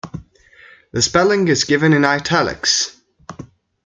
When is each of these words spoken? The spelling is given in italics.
The 0.93 1.01
spelling 1.03 1.47
is 1.47 1.63
given 1.65 1.93
in 1.93 2.05
italics. 2.05 2.99